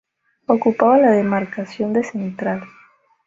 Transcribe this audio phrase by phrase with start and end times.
[0.47, 2.63] Ocupaba la demarcación de central.